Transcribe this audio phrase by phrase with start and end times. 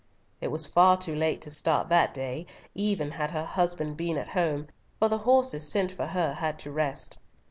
[0.41, 4.29] It was far too late to start that day, even had her husband been at
[4.29, 7.19] home, for the horses sent for her had to rest.